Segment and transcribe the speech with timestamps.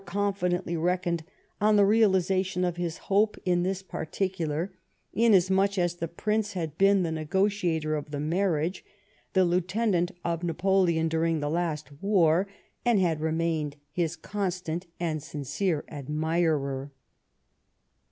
[0.01, 1.23] 87 confidently reckoned
[1.61, 4.73] on the realisation of his hope in this particular,
[5.15, 8.83] inasmucli as the Prince had been the negotiator •of the marriage;
[9.33, 12.47] the lieutenant of Napoleon during the last war;
[12.83, 16.91] and had remained his constant and sincere admirer.